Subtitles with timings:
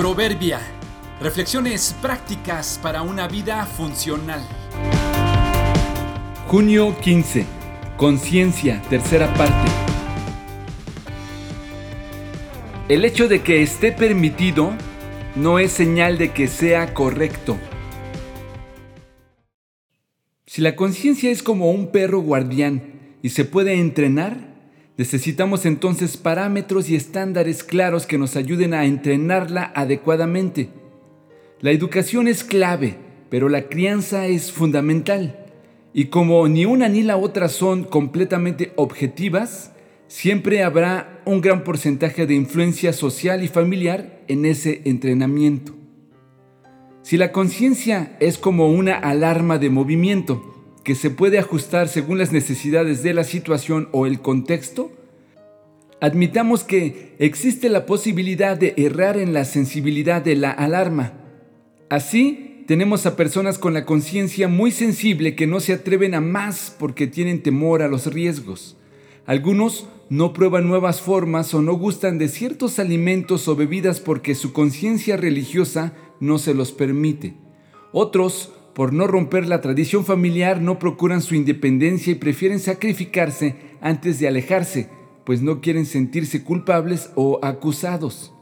[0.00, 0.60] Proverbia.
[1.20, 4.40] Reflexiones prácticas para una vida funcional.
[6.46, 7.44] Junio 15.
[7.98, 9.70] Conciencia, tercera parte.
[12.88, 14.72] El hecho de que esté permitido
[15.36, 17.58] no es señal de que sea correcto.
[20.46, 24.49] Si la conciencia es como un perro guardián y se puede entrenar,
[25.00, 30.68] Necesitamos entonces parámetros y estándares claros que nos ayuden a entrenarla adecuadamente.
[31.62, 32.98] La educación es clave,
[33.30, 35.46] pero la crianza es fundamental.
[35.94, 39.72] Y como ni una ni la otra son completamente objetivas,
[40.06, 45.72] siempre habrá un gran porcentaje de influencia social y familiar en ese entrenamiento.
[47.00, 50.59] Si la conciencia es como una alarma de movimiento,
[50.90, 54.90] que se puede ajustar según las necesidades de la situación o el contexto,
[56.00, 61.12] admitamos que existe la posibilidad de errar en la sensibilidad de la alarma.
[61.90, 66.74] Así, tenemos a personas con la conciencia muy sensible que no se atreven a más
[66.76, 68.76] porque tienen temor a los riesgos.
[69.26, 74.52] Algunos no prueban nuevas formas o no gustan de ciertos alimentos o bebidas porque su
[74.52, 77.36] conciencia religiosa no se los permite.
[77.92, 78.50] Otros
[78.80, 84.26] por no romper la tradición familiar, no procuran su independencia y prefieren sacrificarse antes de
[84.26, 84.88] alejarse,
[85.26, 88.32] pues no quieren sentirse culpables o acusados.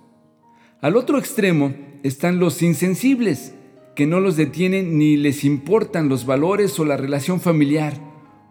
[0.81, 3.53] Al otro extremo están los insensibles,
[3.97, 8.01] que no los detienen ni les importan los valores o la relación familiar.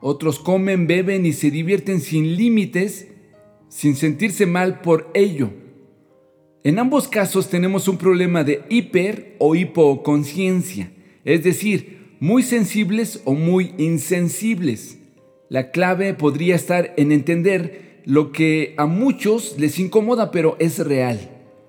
[0.01, 3.07] Otros comen, beben y se divierten sin límites,
[3.69, 5.51] sin sentirse mal por ello.
[6.65, 10.91] En ambos casos tenemos un problema de hiper o hipoconciencia
[11.27, 14.97] es decir, muy sensibles o muy insensibles.
[15.49, 21.19] La clave podría estar en entender lo que a muchos les incomoda, pero es real.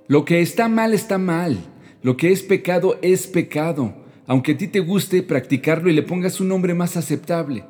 [0.07, 1.59] Lo que está mal está mal.
[2.03, 3.97] Lo que es pecado es pecado,
[4.29, 7.65] aunque a ti te guste practicarlo y le pongas un nombre más aceptable.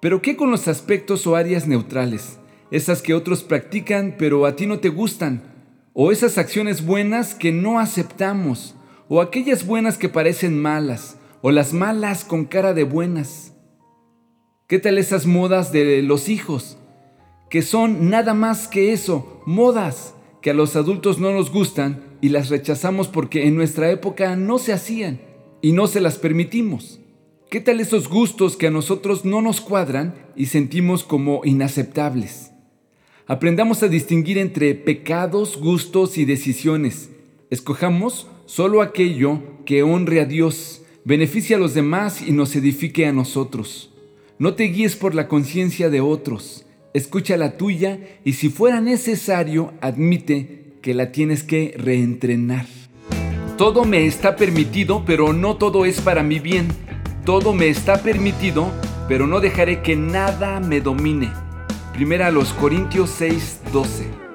[0.00, 2.38] Pero ¿qué con los aspectos o áreas neutrales?
[2.70, 5.42] Esas que otros practican pero a ti no te gustan.
[5.94, 8.76] O esas acciones buenas que no aceptamos
[9.08, 13.54] o aquellas buenas que parecen malas, o las malas con cara de buenas.
[14.66, 16.76] ¿Qué tal esas modas de los hijos?
[17.50, 22.30] Que son nada más que eso, modas que a los adultos no nos gustan y
[22.30, 25.20] las rechazamos porque en nuestra época no se hacían
[25.62, 27.00] y no se las permitimos.
[27.48, 32.50] ¿Qué tal esos gustos que a nosotros no nos cuadran y sentimos como inaceptables?
[33.28, 37.10] Aprendamos a distinguir entre pecados, gustos y decisiones.
[37.50, 43.12] Escojamos solo aquello que honre a Dios, beneficie a los demás y nos edifique a
[43.12, 43.92] nosotros.
[44.38, 46.64] No te guíes por la conciencia de otros,
[46.94, 52.66] escucha la tuya y si fuera necesario, admite que la tienes que reentrenar.
[53.58, 56.68] Todo me está permitido, pero no todo es para mi bien.
[57.24, 58.70] Todo me está permitido,
[59.08, 61.32] pero no dejaré que nada me domine.
[61.94, 64.25] Primera a los Corintios 6, 12.